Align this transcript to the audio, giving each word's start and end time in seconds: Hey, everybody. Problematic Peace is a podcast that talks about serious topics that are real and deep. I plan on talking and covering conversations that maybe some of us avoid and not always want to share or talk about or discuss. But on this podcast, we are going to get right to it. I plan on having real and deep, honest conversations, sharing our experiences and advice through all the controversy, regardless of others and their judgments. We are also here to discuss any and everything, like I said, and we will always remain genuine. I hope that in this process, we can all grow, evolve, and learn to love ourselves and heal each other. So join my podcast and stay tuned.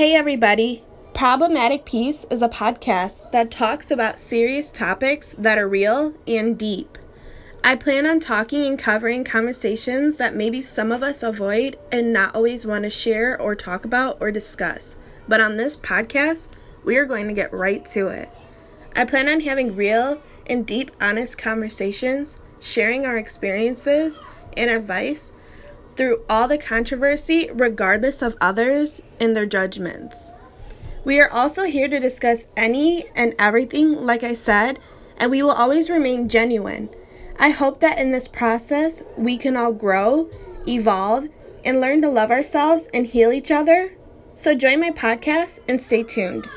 Hey, 0.00 0.14
everybody. 0.14 0.82
Problematic 1.12 1.84
Peace 1.84 2.24
is 2.30 2.40
a 2.40 2.48
podcast 2.48 3.32
that 3.32 3.50
talks 3.50 3.90
about 3.90 4.18
serious 4.18 4.70
topics 4.70 5.34
that 5.36 5.58
are 5.58 5.68
real 5.68 6.14
and 6.26 6.56
deep. 6.56 6.96
I 7.62 7.76
plan 7.76 8.06
on 8.06 8.18
talking 8.18 8.64
and 8.64 8.78
covering 8.78 9.24
conversations 9.24 10.16
that 10.16 10.34
maybe 10.34 10.62
some 10.62 10.90
of 10.90 11.02
us 11.02 11.22
avoid 11.22 11.76
and 11.92 12.14
not 12.14 12.34
always 12.34 12.64
want 12.64 12.84
to 12.84 12.88
share 12.88 13.38
or 13.38 13.54
talk 13.54 13.84
about 13.84 14.16
or 14.22 14.30
discuss. 14.30 14.96
But 15.28 15.42
on 15.42 15.58
this 15.58 15.76
podcast, 15.76 16.48
we 16.82 16.96
are 16.96 17.04
going 17.04 17.28
to 17.28 17.34
get 17.34 17.52
right 17.52 17.84
to 17.92 18.06
it. 18.08 18.32
I 18.96 19.04
plan 19.04 19.28
on 19.28 19.40
having 19.40 19.76
real 19.76 20.22
and 20.46 20.64
deep, 20.64 20.92
honest 20.98 21.36
conversations, 21.36 22.38
sharing 22.58 23.04
our 23.04 23.18
experiences 23.18 24.18
and 24.56 24.70
advice 24.70 25.30
through 25.96 26.22
all 26.28 26.48
the 26.48 26.58
controversy, 26.58 27.50
regardless 27.52 28.22
of 28.22 28.36
others 28.40 29.00
and 29.20 29.36
their 29.36 29.46
judgments. 29.46 30.30
We 31.04 31.20
are 31.20 31.30
also 31.30 31.64
here 31.64 31.88
to 31.88 31.98
discuss 31.98 32.46
any 32.56 33.06
and 33.14 33.34
everything, 33.38 34.02
like 34.04 34.22
I 34.22 34.34
said, 34.34 34.78
and 35.16 35.30
we 35.30 35.42
will 35.42 35.52
always 35.52 35.90
remain 35.90 36.28
genuine. 36.28 36.90
I 37.38 37.50
hope 37.50 37.80
that 37.80 37.98
in 37.98 38.10
this 38.10 38.28
process, 38.28 39.02
we 39.16 39.38
can 39.38 39.56
all 39.56 39.72
grow, 39.72 40.28
evolve, 40.68 41.28
and 41.64 41.80
learn 41.80 42.02
to 42.02 42.10
love 42.10 42.30
ourselves 42.30 42.88
and 42.92 43.06
heal 43.06 43.32
each 43.32 43.50
other. 43.50 43.92
So 44.34 44.54
join 44.54 44.80
my 44.80 44.90
podcast 44.90 45.58
and 45.68 45.80
stay 45.80 46.02
tuned. 46.02 46.48